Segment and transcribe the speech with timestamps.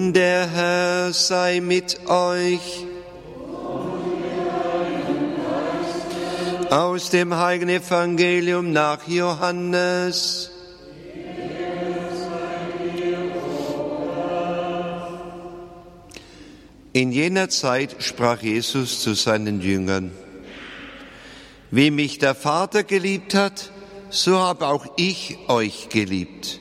[0.00, 2.86] Der Herr sei mit euch.
[6.70, 10.52] Aus dem heiligen Evangelium nach Johannes.
[16.92, 20.12] In jener Zeit sprach Jesus zu seinen Jüngern,
[21.72, 23.72] wie mich der Vater geliebt hat,
[24.10, 26.60] so habe auch ich euch geliebt.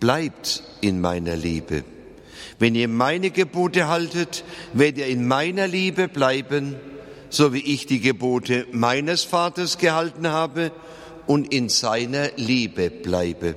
[0.00, 1.84] Bleibt in meiner Liebe.
[2.58, 6.76] Wenn ihr meine Gebote haltet, werdet ihr in meiner Liebe bleiben,
[7.28, 10.72] so wie ich die Gebote meines Vaters gehalten habe
[11.26, 13.54] und in seiner Liebe bleibe.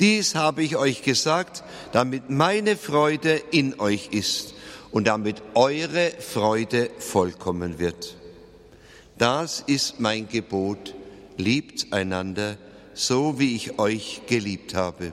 [0.00, 4.54] Dies habe ich euch gesagt, damit meine Freude in euch ist
[4.90, 8.16] und damit eure Freude vollkommen wird.
[9.18, 10.94] Das ist mein Gebot,
[11.38, 12.58] liebt einander,
[12.92, 15.12] so wie ich euch geliebt habe.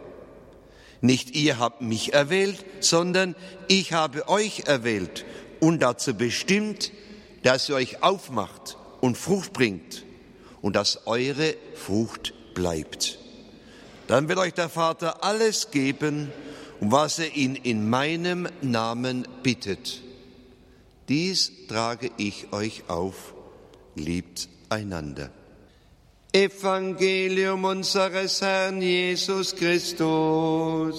[1.01, 3.35] Nicht ihr habt mich erwählt, sondern
[3.67, 5.25] ich habe euch erwählt
[5.59, 6.91] und dazu bestimmt,
[7.43, 10.05] dass ihr euch aufmacht und Frucht bringt
[10.61, 13.17] und dass eure Frucht bleibt.
[14.07, 16.31] Dann wird euch der Vater alles geben,
[16.79, 20.01] um was er ihn in meinem Namen bittet.
[21.09, 23.33] Dies trage ich euch auf,
[23.95, 25.31] liebt einander.
[26.33, 30.95] Evangelium unseres Herrn Jesus Christus.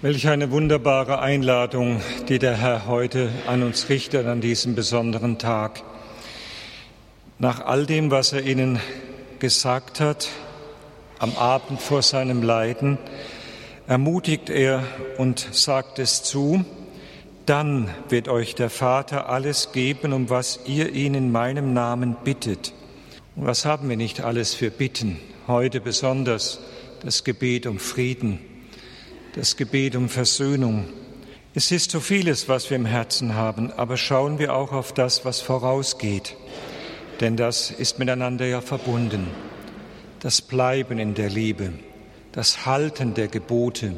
[0.00, 5.82] Welch eine wunderbare Einladung, die der Herr heute an uns richtet an diesem besonderen Tag.
[7.38, 8.80] Nach all dem, was er ihnen
[9.40, 10.28] gesagt hat,
[11.18, 12.96] am Abend vor seinem Leiden,
[13.86, 14.84] ermutigt er
[15.18, 16.64] und sagt es zu,
[17.46, 22.74] dann wird euch der Vater alles geben, um was ihr ihn in meinem Namen bittet.
[23.36, 25.18] Und was haben wir nicht alles für Bitten?
[25.46, 26.58] Heute besonders
[27.02, 28.40] das Gebet um Frieden,
[29.36, 30.86] das Gebet um Versöhnung.
[31.54, 35.24] Es ist so vieles, was wir im Herzen haben, aber schauen wir auch auf das,
[35.24, 36.34] was vorausgeht.
[37.20, 39.28] Denn das ist miteinander ja verbunden.
[40.20, 41.72] Das Bleiben in der Liebe,
[42.32, 43.94] das Halten der Gebote,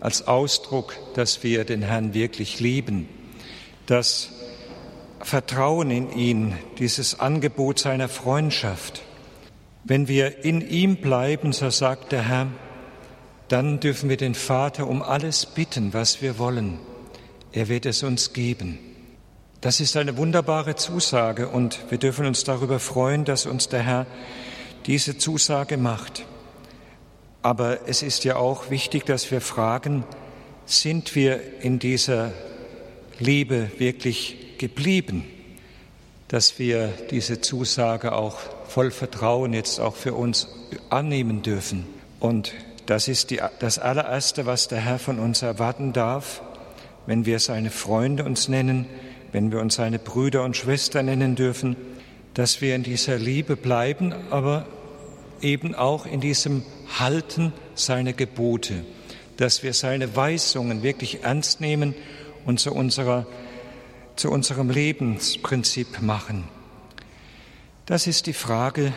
[0.00, 3.08] als Ausdruck, dass wir den Herrn wirklich lieben,
[3.86, 4.30] das
[5.20, 9.02] Vertrauen in ihn, dieses Angebot seiner Freundschaft.
[9.84, 12.46] Wenn wir in ihm bleiben, so sagt der Herr,
[13.48, 16.78] dann dürfen wir den Vater um alles bitten, was wir wollen.
[17.52, 18.78] Er wird es uns geben.
[19.60, 24.06] Das ist eine wunderbare Zusage und wir dürfen uns darüber freuen, dass uns der Herr
[24.86, 26.24] diese Zusage macht.
[27.42, 30.04] Aber es ist ja auch wichtig, dass wir fragen,
[30.66, 32.32] sind wir in dieser
[33.18, 35.24] Liebe wirklich geblieben,
[36.28, 40.48] dass wir diese Zusage auch voll Vertrauen jetzt auch für uns
[40.90, 41.86] annehmen dürfen.
[42.20, 42.52] Und
[42.86, 46.42] das ist die, das allererste, was der Herr von uns erwarten darf,
[47.06, 48.86] wenn wir seine Freunde uns nennen,
[49.32, 51.76] wenn wir uns seine Brüder und Schwestern nennen dürfen,
[52.34, 54.66] dass wir in dieser Liebe bleiben, aber
[55.42, 56.62] eben auch in diesem
[56.98, 58.84] Halten seiner Gebote,
[59.36, 61.94] dass wir seine Weisungen wirklich ernst nehmen
[62.44, 63.26] und zu, unserer,
[64.16, 66.48] zu unserem Lebensprinzip machen.
[67.86, 68.92] Das ist die Frage,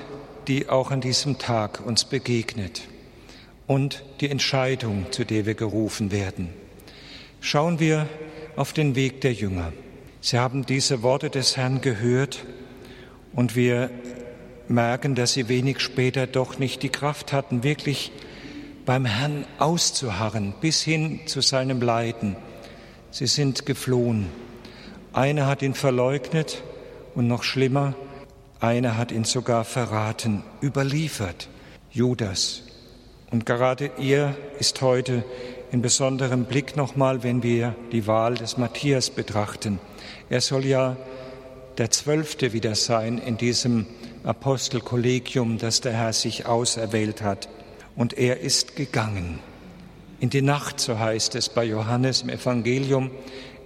[0.48, 2.82] die auch an diesem Tag uns begegnet
[3.68, 6.50] und die Entscheidung, zu der wir gerufen werden.
[7.40, 8.08] Schauen wir
[8.56, 9.74] auf den Weg der Jünger.
[10.22, 12.46] Sie haben diese Worte des Herrn gehört
[13.34, 13.90] und wir
[14.74, 18.12] merken, dass sie wenig später doch nicht die Kraft hatten, wirklich
[18.86, 22.36] beim Herrn auszuharren bis hin zu seinem Leiden.
[23.12, 24.30] Sie sind geflohen.
[25.14, 26.64] Einer hat ihn verleugnet
[27.16, 27.94] und noch schlimmer,
[28.60, 31.48] einer hat ihn sogar verraten, überliefert,
[31.92, 32.64] Judas.
[33.30, 35.24] Und gerade er ist heute
[35.72, 39.80] in besonderem Blick nochmal, wenn wir die Wahl des Matthias betrachten.
[40.30, 40.98] Er soll ja
[41.78, 43.88] der Zwölfte wieder sein in diesem
[44.24, 47.50] Apostelkollegium, das der Herr sich auserwählt hat.
[47.96, 49.40] Und er ist gegangen.
[50.20, 53.12] In die Nacht, so heißt es bei Johannes im Evangelium.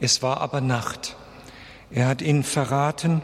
[0.01, 1.15] Es war aber Nacht.
[1.92, 3.21] Er hat ihn verraten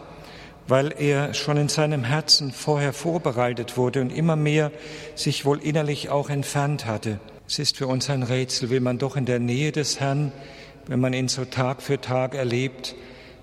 [0.67, 4.71] weil er schon in seinem Herzen vorher vorbereitet wurde und immer mehr
[5.15, 7.19] sich wohl innerlich auch entfernt hatte.
[7.47, 10.31] Es ist für uns ein Rätsel, wie man doch in der Nähe des Herrn,
[10.87, 12.95] wenn man ihn so Tag für Tag erlebt,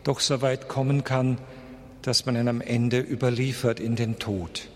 [0.03, 1.39] doch so weit kommen kann,
[2.02, 4.69] dass man ihn am Ende überliefert in den Tod.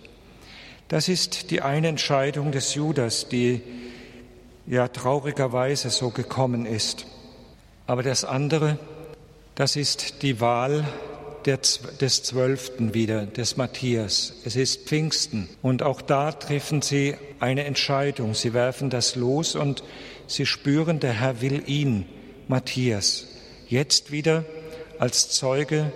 [0.88, 3.62] Das ist die eine Entscheidung des Judas, die
[4.66, 7.06] ja traurigerweise so gekommen ist.
[7.86, 8.78] Aber das andere,
[9.54, 10.84] das ist die Wahl
[11.46, 14.34] des Zwölften wieder, des Matthias.
[14.44, 18.34] Es ist Pfingsten und auch da treffen sie eine Entscheidung.
[18.34, 19.84] Sie werfen das los und
[20.26, 22.06] sie spüren, der Herr will ihn,
[22.48, 23.26] Matthias,
[23.68, 24.44] jetzt wieder
[24.98, 25.92] als Zeuge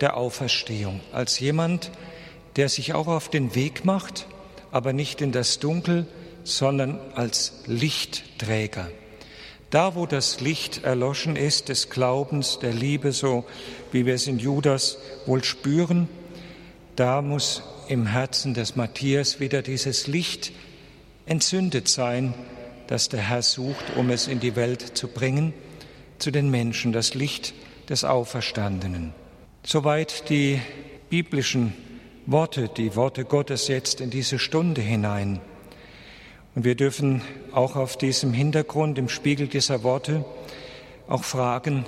[0.00, 1.90] der Auferstehung, als jemand,
[2.56, 4.26] der sich auch auf den Weg macht,
[4.70, 6.06] aber nicht in das Dunkel,
[6.44, 8.88] sondern als Lichtträger.
[9.70, 13.44] Da, wo das Licht erloschen ist, des Glaubens, der Liebe, so
[13.90, 16.08] wie wir es in Judas wohl spüren,
[16.96, 20.52] da muss im Herzen des Matthias wieder dieses Licht
[21.26, 22.34] entzündet sein,
[22.86, 25.54] das der Herr sucht, um es in die Welt zu bringen,
[26.18, 27.54] zu den Menschen, das Licht
[27.88, 29.12] des Auferstandenen.
[29.66, 30.60] Soweit die
[31.08, 31.72] biblischen
[32.26, 35.40] Worte, die Worte Gottes jetzt in diese Stunde hinein.
[36.54, 40.22] Und wir dürfen auch auf diesem Hintergrund, im Spiegel dieser Worte,
[41.08, 41.86] auch fragen,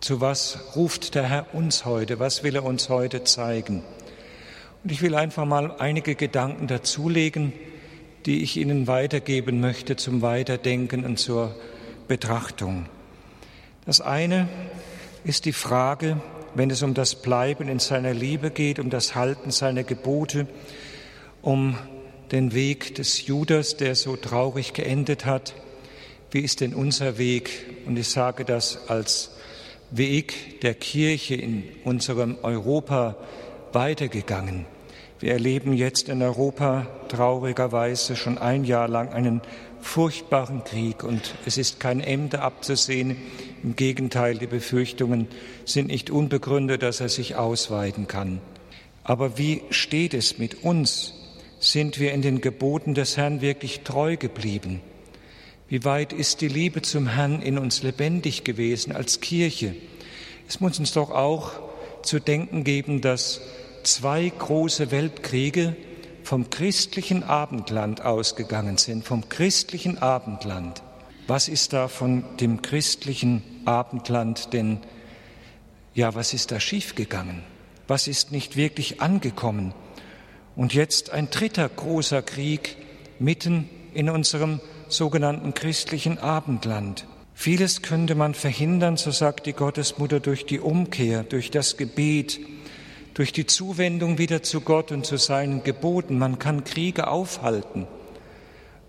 [0.00, 2.18] zu was ruft der Herr uns heute?
[2.18, 3.84] Was will er uns heute zeigen?
[4.82, 7.52] Und ich will einfach mal einige Gedanken dazulegen,
[8.26, 11.54] die ich Ihnen weitergeben möchte zum Weiterdenken und zur
[12.08, 12.86] Betrachtung.
[13.86, 14.48] Das eine
[15.22, 16.20] ist die Frage,
[16.54, 20.46] wenn es um das Bleiben in seiner Liebe geht, um das Halten seiner Gebote,
[21.42, 21.76] um
[22.32, 25.54] den Weg des Judas, der so traurig geendet hat.
[26.30, 27.50] Wie ist denn unser Weg?
[27.86, 29.30] Und ich sage das als
[29.90, 33.16] Weg der Kirche in unserem Europa
[33.72, 34.66] weitergegangen.
[35.20, 39.42] Wir erleben jetzt in Europa traurigerweise schon ein Jahr lang einen
[39.80, 43.16] furchtbaren Krieg und es ist kein Ende abzusehen.
[43.62, 45.28] Im Gegenteil, die Befürchtungen
[45.64, 48.40] sind nicht unbegründet, dass er sich ausweiten kann.
[49.04, 51.14] Aber wie steht es mit uns
[51.60, 54.80] sind wir in den Geboten des Herrn wirklich treu geblieben?
[55.68, 59.74] Wie weit ist die Liebe zum Herrn in uns lebendig gewesen als Kirche?
[60.46, 61.52] Es muss uns doch auch
[62.02, 63.40] zu denken geben, dass
[63.84, 65.76] zwei große Weltkriege
[66.22, 70.82] vom christlichen Abendland ausgegangen sind, vom christlichen Abendland.
[71.26, 74.80] Was ist da von dem christlichen Abendland denn,
[75.94, 77.42] ja, was ist da schiefgegangen?
[77.86, 79.74] Was ist nicht wirklich angekommen?
[80.56, 82.76] Und jetzt ein dritter großer Krieg
[83.18, 87.06] mitten in unserem sogenannten christlichen Abendland.
[87.34, 92.38] Vieles könnte man verhindern, so sagt die Gottesmutter, durch die Umkehr, durch das Gebet,
[93.14, 96.18] durch die Zuwendung wieder zu Gott und zu seinen Geboten.
[96.18, 97.86] Man kann Kriege aufhalten.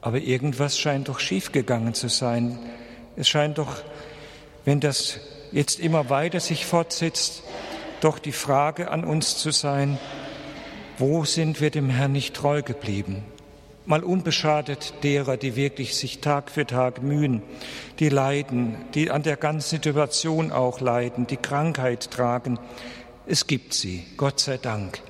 [0.02, 2.60] Aber irgendwas scheint doch schiefgegangen zu sein.
[3.16, 3.78] Es scheint doch,
[4.66, 5.20] wenn das
[5.52, 7.44] jetzt immer weiter sich fortsetzt,
[8.02, 9.98] doch die Frage an uns zu sein,
[10.98, 13.24] wo sind wir dem Herrn nicht treu geblieben?
[13.86, 17.44] Mal unbeschadet derer, die wirklich sich Tag für Tag mühen,
[18.00, 22.58] die leiden, die an der ganzen Situation auch leiden, die Krankheit tragen.
[23.28, 25.02] Es gibt sie, Gott sei Dank.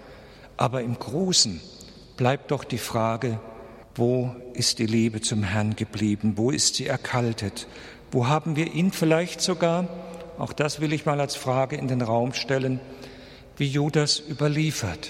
[0.56, 1.60] Aber im Großen
[2.16, 3.40] bleibt doch die Frage,
[3.94, 6.34] wo ist die Liebe zum Herrn geblieben?
[6.38, 7.68] Wo ist sie erkaltet?
[8.12, 9.90] Wo haben wir ihn vielleicht sogar,
[10.38, 12.80] auch das will ich mal als Frage in den Raum stellen,
[13.58, 15.10] wie Judas überliefert?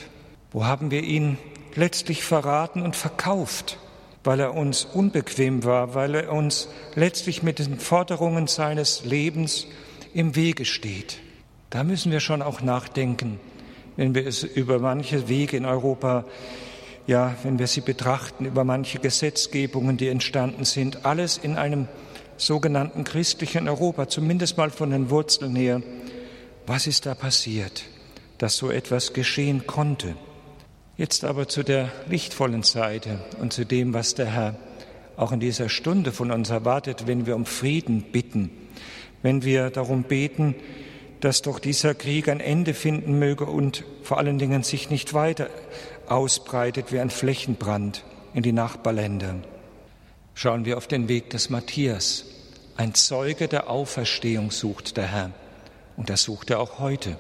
[0.52, 1.38] Wo haben wir ihn
[1.76, 3.78] letztlich verraten und verkauft,
[4.24, 9.68] weil er uns unbequem war, weil er uns letztlich mit den Forderungen seines Lebens
[10.16, 11.20] im Wege steht?
[11.76, 13.38] Da müssen wir schon auch nachdenken,
[13.98, 16.24] wenn wir es über manche Wege in Europa,
[17.06, 21.90] ja, wenn wir sie betrachten, über manche Gesetzgebungen, die entstanden sind, alles in einem
[22.38, 25.82] sogenannten christlichen Europa, zumindest mal von den Wurzeln her.
[26.66, 27.84] Was ist da passiert,
[28.38, 30.16] dass so etwas geschehen konnte?
[30.96, 34.56] Jetzt aber zu der lichtvollen Seite und zu dem, was der Herr
[35.18, 38.50] auch in dieser Stunde von uns erwartet, wenn wir um Frieden bitten,
[39.24, 40.56] wenn wir darum beten,
[41.26, 45.50] dass doch dieser Krieg ein Ende finden möge und vor allen Dingen sich nicht weiter
[46.08, 48.04] ausbreitet wie ein Flächenbrand
[48.36, 49.38] in die Nachbarländer.
[50.36, 52.26] Schauen wir auf den Weg des Matthias.
[52.78, 55.32] Ein Zeuge der Auferstehung sucht der Herr
[55.98, 57.18] und das sucht er auch heute.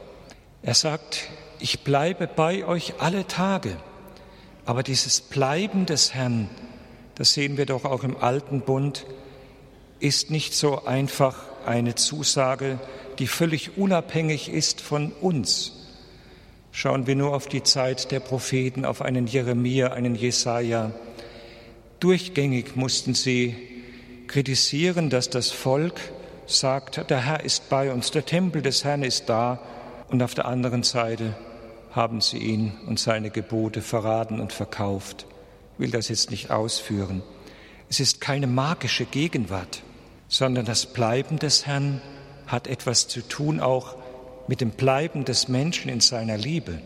[0.61, 3.75] Er sagt, ich bleibe bei euch alle Tage.
[4.67, 6.47] Aber dieses Bleiben des Herrn,
[7.15, 9.03] das sehen wir doch auch im alten Bund,
[9.99, 12.79] ist nicht so einfach eine Zusage,
[13.19, 15.73] die völlig unabhängig ist von uns.
[16.71, 20.91] Schauen wir nur auf die Zeit der Propheten, auf einen Jeremia, einen Jesaja.
[21.99, 23.55] Durchgängig mussten sie
[24.27, 25.99] kritisieren, dass das Volk
[26.47, 29.59] sagt, der Herr ist bei uns, der Tempel des Herrn ist da,
[30.09, 31.35] und auf der anderen Seite
[31.91, 35.25] haben sie ihn und seine Gebote verraten und verkauft.
[35.73, 37.23] Ich will das jetzt nicht ausführen.
[37.89, 39.81] Es ist keine magische Gegenwart,
[40.27, 42.01] sondern das Bleiben des Herrn
[42.47, 43.95] hat etwas zu tun auch
[44.47, 46.79] mit dem Bleiben des Menschen in seiner Liebe.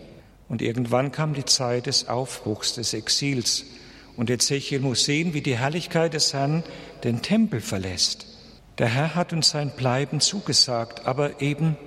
[0.48, 3.66] Und irgendwann kam die Zeit des Aufbruchs, des Exils.
[4.18, 6.64] Und Ezechiel muss sehen, wie die Herrlichkeit des Herrn
[7.04, 8.26] den Tempel verlässt.
[8.78, 11.78] Der Herr hat uns sein Bleiben zugesagt, aber eben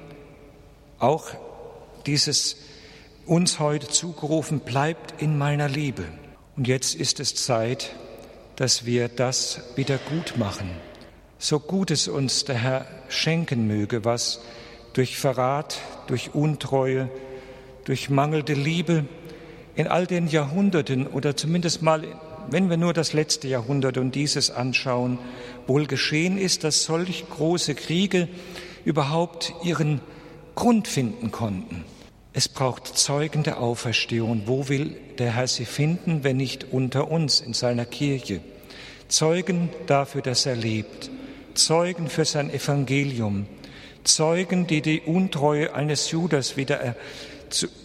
[0.98, 1.26] auch
[2.06, 2.56] dieses
[3.26, 6.04] uns heute zugerufen, bleibt in meiner Liebe.
[6.56, 7.94] Und jetzt ist es Zeit,
[8.56, 10.70] dass wir das wieder gut machen.
[11.38, 14.40] So gut es uns der Herr schenken möge, was
[14.92, 17.08] durch Verrat, durch Untreue,
[17.84, 19.04] durch mangelnde Liebe
[19.74, 22.04] in all den Jahrhunderten oder zumindest mal,
[22.50, 25.18] wenn wir nur das letzte Jahrhundert und dieses anschauen,
[25.66, 28.28] wohl geschehen ist, dass solch große Kriege
[28.84, 30.00] überhaupt ihren
[30.54, 31.84] Grund finden konnten.
[32.34, 34.42] Es braucht Zeugen der Auferstehung.
[34.46, 38.40] Wo will der Herr sie finden, wenn nicht unter uns in seiner Kirche?
[39.08, 41.10] Zeugen dafür, dass er lebt.
[41.54, 43.46] Zeugen für sein Evangelium.
[44.04, 46.94] Zeugen, die die Untreue eines Judas wieder, äh,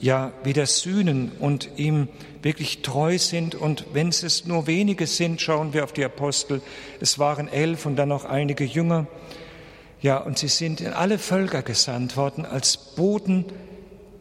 [0.02, 2.08] ja, wieder sühnen und ihm
[2.42, 3.56] wirklich treu sind.
[3.56, 6.62] Und wenn es nur wenige sind, schauen wir auf die Apostel.
[7.00, 9.08] Es waren elf und dann noch einige Jünger.
[10.02, 13.46] Ja, und sie sind in alle Völker gesandt worden als Boden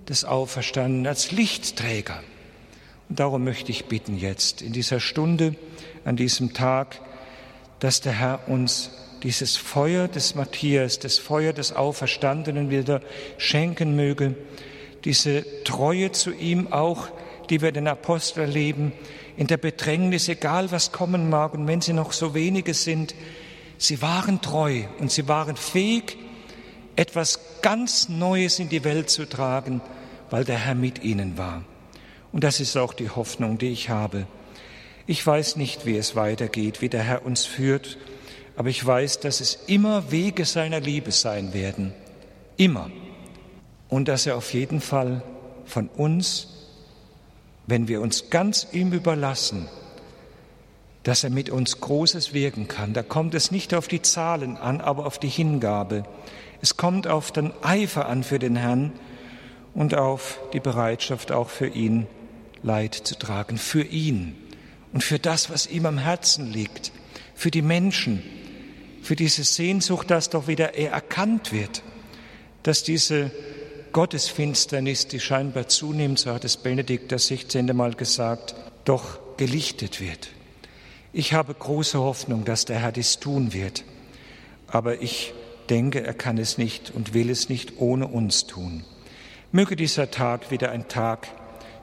[0.09, 2.23] des Auferstandenen, als Lichtträger.
[3.09, 5.55] Und darum möchte ich bitten jetzt in dieser Stunde,
[6.05, 7.01] an diesem Tag,
[7.79, 8.91] dass der Herr uns
[9.23, 13.01] dieses Feuer des Matthias, das Feuer des Auferstandenen wieder
[13.39, 14.35] schenken möge,
[15.05, 17.09] diese Treue zu ihm auch,
[17.49, 18.93] die wir den Apostel erleben,
[19.37, 23.15] in der Bedrängnis, egal was kommen mag und wenn sie noch so wenige sind,
[23.79, 26.17] sie waren treu und sie waren fähig,
[26.97, 29.83] etwas ganz Neues in die Welt zu tragen,
[30.31, 31.63] weil der Herr mit ihnen war.
[32.33, 34.27] Und das ist auch die Hoffnung, die ich habe.
[35.07, 37.99] Ich weiß nicht, wie es weitergeht, wie der Herr uns führt,
[38.57, 41.93] aber ich weiß, dass es immer Wege seiner Liebe sein werden.
[42.57, 42.91] Immer.
[43.89, 45.23] Und dass er auf jeden Fall
[45.67, 46.49] von uns,
[47.67, 49.69] wenn wir uns ganz ihm überlassen,
[51.03, 52.93] dass er mit uns Großes wirken kann.
[52.93, 56.05] Da kommt es nicht auf die Zahlen an, aber auf die Hingabe.
[56.61, 58.93] Es kommt auf den Eifer an für den Herrn
[59.75, 62.07] und auf die Bereitschaft auch für ihn
[62.63, 64.35] Leid zu tragen, für ihn
[64.93, 66.91] und für das, was ihm am Herzen liegt,
[67.35, 68.23] für die Menschen,
[69.07, 71.85] für diese Sehnsucht, dass doch wieder er erkannt wird,
[72.65, 73.31] dass diese
[73.93, 77.75] Gottesfinsternis, die scheinbar zunimmt, so hat es Benedikt das 16.
[77.77, 80.31] Mal gesagt, doch gelichtet wird.
[81.13, 83.85] Ich habe große Hoffnung, dass der Herr dies tun wird,
[84.67, 85.33] aber ich
[85.71, 88.85] denke, er kann es nicht und will es nicht ohne uns tun.
[89.53, 91.29] Möge dieser Tag wieder ein Tag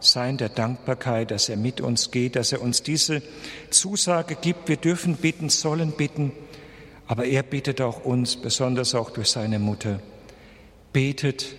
[0.01, 3.22] sein der Dankbarkeit, dass er mit uns geht, dass er uns diese
[3.70, 4.68] Zusage gibt.
[4.68, 6.34] Wir dürfen bitten, sollen bitten,
[7.07, 10.00] aber er bittet auch uns, besonders auch durch seine Mutter,
[10.93, 11.55] betet,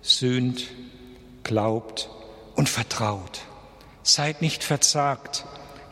[0.00, 0.68] sühnt,
[1.42, 2.08] glaubt
[2.54, 3.42] und vertraut.
[4.02, 5.44] Seid nicht verzagt,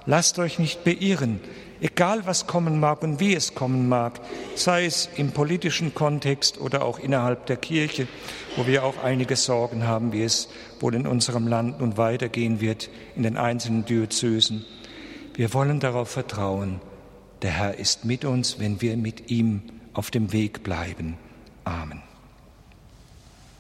[0.07, 1.41] lasst euch nicht beirren,
[1.81, 4.21] egal was kommen mag und wie es kommen mag,
[4.55, 8.09] sei es im politischen Kontext oder auch innerhalb der Kirche,
[8.57, 10.49] wo wir auch einige Sorgen haben, wie es
[10.81, 14.65] wohl in unserem Land nun weitergehen wird in den einzelnen Diözesen.
[15.35, 16.81] Wir wollen darauf vertrauen,
[17.43, 19.63] der Herr ist mit uns, wenn wir mit ihm
[19.93, 21.17] auf dem Weg bleiben.
[21.65, 22.03] Amen.